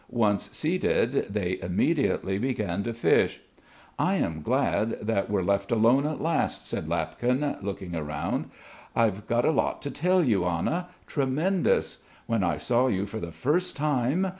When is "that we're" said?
4.99-5.43